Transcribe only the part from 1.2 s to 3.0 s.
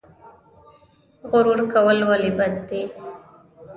غرور کول ولې بد دي؟